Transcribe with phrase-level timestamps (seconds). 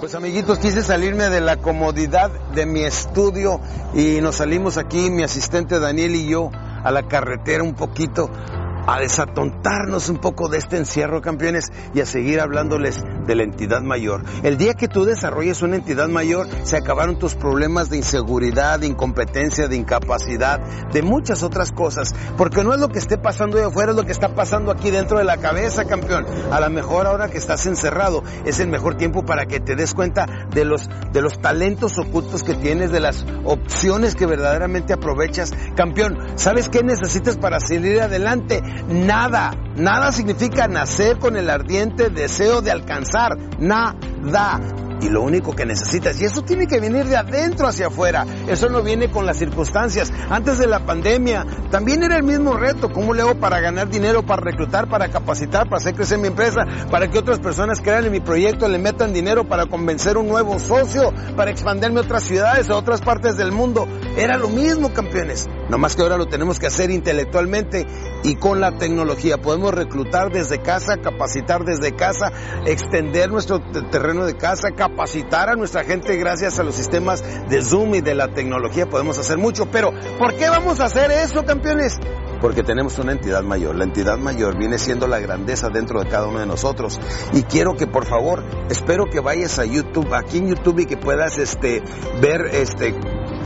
[0.00, 3.60] Pues amiguitos, quise salirme de la comodidad de mi estudio
[3.94, 8.30] y nos salimos aquí, mi asistente Daniel y yo, a la carretera un poquito
[8.86, 13.82] a desatontarnos un poco de este encierro, campeones, y a seguir hablándoles de la entidad
[13.82, 14.22] mayor.
[14.42, 18.86] El día que tú desarrolles una entidad mayor, se acabaron tus problemas de inseguridad, de
[18.86, 20.60] incompetencia, de incapacidad,
[20.92, 24.04] de muchas otras cosas, porque no es lo que esté pasando de afuera, es lo
[24.04, 26.26] que está pasando aquí dentro de la cabeza, campeón.
[26.50, 29.94] A lo mejor ahora que estás encerrado, es el mejor tiempo para que te des
[29.94, 35.52] cuenta de los, de los talentos ocultos que tienes, de las opciones que verdaderamente aprovechas.
[35.76, 38.62] Campeón, ¿sabes qué necesitas para salir adelante?
[38.88, 43.96] Nada, nada significa nacer con el ardiente deseo de alcanzar, nada.
[44.98, 48.70] Y lo único que necesitas, y eso tiene que venir de adentro hacia afuera, eso
[48.70, 50.10] no viene con las circunstancias.
[50.30, 54.24] Antes de la pandemia también era el mismo reto, ¿cómo le hago para ganar dinero,
[54.24, 58.12] para reclutar, para capacitar, para hacer crecer mi empresa, para que otras personas crean en
[58.12, 62.70] mi proyecto, le metan dinero para convencer un nuevo socio, para expandirme a otras ciudades,
[62.70, 63.86] a otras partes del mundo?
[64.16, 65.46] Era lo mismo, campeones.
[65.68, 67.86] No más que ahora lo tenemos que hacer intelectualmente
[68.22, 69.38] y con la tecnología.
[69.38, 72.32] Podemos reclutar desde casa, capacitar desde casa,
[72.66, 73.60] extender nuestro
[73.90, 78.14] terreno de casa, capacitar a nuestra gente gracias a los sistemas de Zoom y de
[78.14, 78.86] la tecnología.
[78.86, 79.66] Podemos hacer mucho.
[79.66, 81.98] Pero, ¿por qué vamos a hacer eso, campeones?
[82.40, 83.76] Porque tenemos una entidad mayor.
[83.76, 87.00] La entidad mayor viene siendo la grandeza dentro de cada uno de nosotros.
[87.32, 90.96] Y quiero que por favor, espero que vayas a YouTube, aquí en YouTube y que
[90.96, 91.82] puedas este,
[92.20, 92.94] ver este,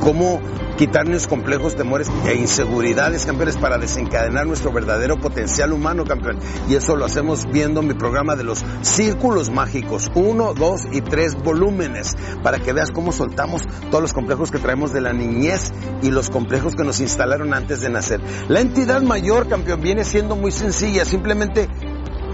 [0.00, 0.40] cómo
[0.76, 6.38] quitarnos complejos, temores e inseguridades, campeones, para desencadenar nuestro verdadero potencial humano, campeón.
[6.68, 11.34] Y eso lo hacemos viendo mi programa de los círculos mágicos, uno, dos y tres
[11.34, 15.72] volúmenes, para que veas cómo soltamos todos los complejos que traemos de la niñez
[16.02, 18.20] y los complejos que nos instalaron antes de nacer.
[18.48, 21.68] La entidad mayor, campeón, viene siendo muy sencilla, simplemente,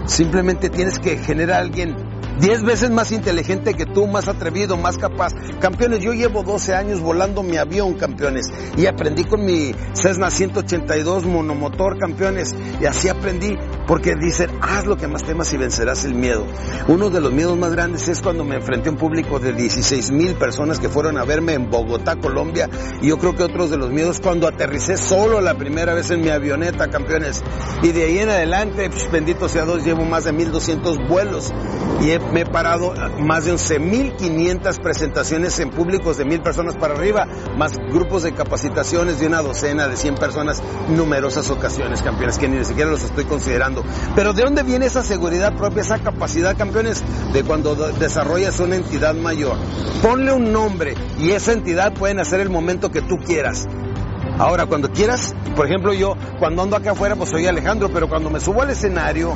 [0.05, 2.06] simplemente tienes que generar a alguien
[2.39, 5.33] Diez veces más inteligente que tú, más atrevido, más capaz.
[5.59, 8.47] Campeones, yo llevo 12 años volando mi avión, campeones.
[8.77, 12.55] Y aprendí con mi Cessna 182 monomotor, campeones.
[12.79, 13.55] Y así aprendí
[13.87, 16.45] porque dicen, haz lo que más temas y vencerás el miedo.
[16.87, 20.11] Uno de los miedos más grandes es cuando me enfrenté a un público de 16
[20.11, 22.69] mil personas que fueron a verme en Bogotá, Colombia.
[23.01, 26.21] Y yo creo que otros de los miedos cuando aterricé solo la primera vez en
[26.21, 27.43] mi avioneta, campeones.
[27.81, 31.53] Y de ahí en adelante, pues, bendito sea Dios, llevo más de 1200 vuelos.
[32.01, 36.93] Y he me he parado más de 11.500 presentaciones en públicos de mil personas para
[36.93, 37.25] arriba,
[37.57, 42.63] más grupos de capacitaciones de una docena, de 100 personas, numerosas ocasiones, campeones, que ni
[42.65, 43.76] siquiera los estoy considerando.
[44.15, 47.03] Pero ¿de dónde viene esa seguridad propia, esa capacidad, campeones?
[47.33, 49.57] De cuando desarrollas una entidad mayor.
[50.01, 53.67] Ponle un nombre y esa entidad puede hacer el momento que tú quieras.
[54.37, 58.29] Ahora, cuando quieras, por ejemplo, yo cuando ando acá afuera, pues soy Alejandro, pero cuando
[58.29, 59.33] me subo al escenario,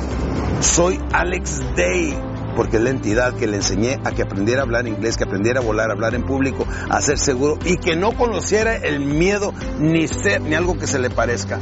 [0.60, 2.16] soy Alex Day
[2.54, 5.60] porque es la entidad que le enseñé a que aprendiera a hablar inglés, que aprendiera
[5.60, 9.52] a volar, a hablar en público, a ser seguro y que no conociera el miedo
[9.78, 11.58] ni ser ni algo que se le parezca.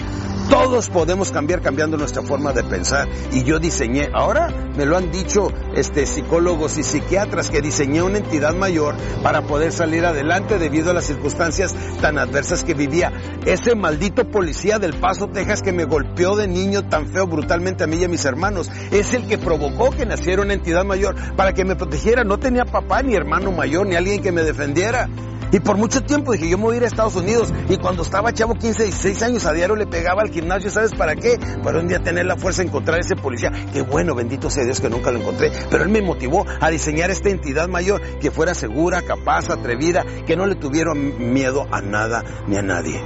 [0.50, 3.08] Todos podemos cambiar cambiando nuestra forma de pensar.
[3.31, 8.19] Y yo diseñé, ahora me lo han dicho este, psicólogos y psiquiatras, que diseñé una
[8.19, 13.12] entidad mayor para poder salir adelante debido a las circunstancias tan adversas que vivía.
[13.47, 17.87] Ese maldito policía del Paso, Texas, que me golpeó de niño tan feo brutalmente a
[17.87, 21.52] mí y a mis hermanos, es el que provocó que naciera una entidad mayor para
[21.52, 22.25] que me protegiera.
[22.25, 25.08] No tenía papá, ni hermano mayor, ni alguien que me defendiera.
[25.52, 27.52] Y por mucho tiempo dije, yo me voy a ir a Estados Unidos.
[27.69, 31.17] Y cuando estaba chavo, 15, 16 años, a diario le pegaba al gimnasio, ¿sabes para
[31.17, 31.38] qué?
[31.62, 33.50] Para un día tener la fuerza de encontrar ese policía.
[33.73, 35.50] Qué bueno, bendito sea Dios que nunca lo encontré.
[35.70, 40.37] Pero él me motivó a diseñar esta entidad mayor que fuera segura, capaz, atrevida, que
[40.37, 43.00] no le tuviera miedo a nada ni a nadie.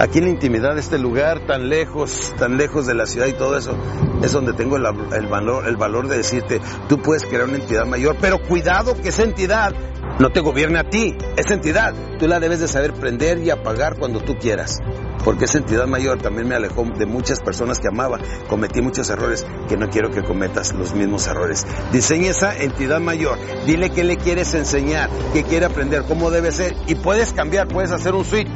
[0.00, 3.32] Aquí en la intimidad de este lugar, tan lejos, tan lejos de la ciudad y
[3.32, 3.76] todo eso,
[4.22, 4.82] es donde tengo el,
[5.26, 9.24] valor, el valor de decirte, tú puedes crear una entidad mayor, pero cuidado que esa
[9.24, 9.74] entidad
[10.18, 11.94] no te gobierne a ti, esa entidad.
[12.18, 14.80] Tú la debes de saber prender y apagar cuando tú quieras.
[15.24, 18.18] Porque esa entidad mayor también me alejó de muchas personas que amaba.
[18.48, 21.66] Cometí muchos errores que no quiero que cometas los mismos errores.
[21.92, 23.38] Diseña esa entidad mayor.
[23.66, 26.74] Dile qué le quieres enseñar, qué quiere aprender, cómo debe ser.
[26.86, 28.48] Y puedes cambiar, puedes hacer un switch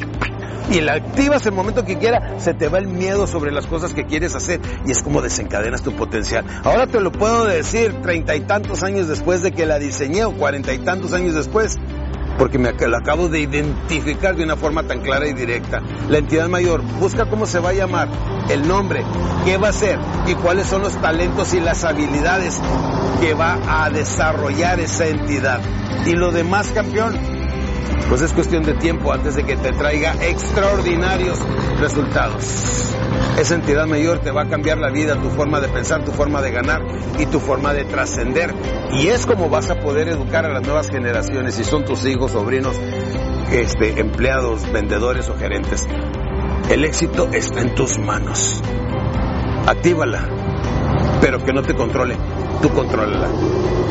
[0.72, 3.92] y la activas el momento que quiera, se te va el miedo sobre las cosas
[3.92, 6.44] que quieres hacer y es como desencadenas tu potencial.
[6.64, 10.32] Ahora te lo puedo decir treinta y tantos años después de que la diseñé o
[10.32, 11.78] cuarenta y tantos años después,
[12.38, 15.82] porque me la acabo de identificar de una forma tan clara y directa.
[16.08, 18.08] La entidad mayor busca cómo se va a llamar,
[18.48, 19.04] el nombre,
[19.44, 22.58] qué va a ser y cuáles son los talentos y las habilidades
[23.20, 25.60] que va a desarrollar esa entidad.
[26.06, 27.41] Y lo demás, campeón,
[28.08, 31.38] pues es cuestión de tiempo antes de que te traiga extraordinarios
[31.80, 32.44] resultados.
[33.38, 36.42] Esa entidad mayor te va a cambiar la vida, tu forma de pensar, tu forma
[36.42, 36.82] de ganar
[37.18, 38.54] y tu forma de trascender.
[38.92, 42.32] Y es como vas a poder educar a las nuevas generaciones, si son tus hijos,
[42.32, 42.76] sobrinos,
[43.50, 45.88] este, empleados, vendedores o gerentes.
[46.68, 48.62] El éxito está en tus manos.
[49.66, 50.28] Actívala,
[51.20, 52.16] pero que no te controle,
[52.60, 53.28] tú contrólala.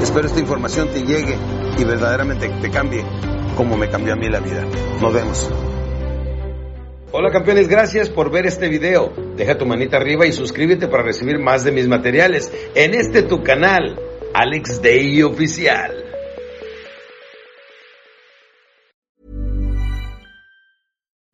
[0.01, 1.37] Espero esta información te llegue
[1.77, 3.03] y verdaderamente te cambie
[3.61, 4.65] como me cambió a mí la vida.
[4.99, 5.51] Nos vemos.
[7.11, 9.13] Hola campeones, gracias por ver este video.
[9.37, 13.43] Deja tu manita arriba y suscríbete para recibir más de mis materiales en este tu
[13.43, 13.99] canal,
[14.33, 16.10] Alex Day Oficial.